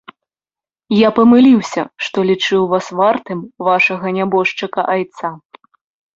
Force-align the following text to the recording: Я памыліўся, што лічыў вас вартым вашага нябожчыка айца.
Я 0.99 1.09
памыліўся, 1.19 1.81
што 2.05 2.17
лічыў 2.31 2.61
вас 2.73 2.85
вартым 3.01 3.45
вашага 3.69 4.17
нябожчыка 4.17 4.81
айца. 4.97 5.35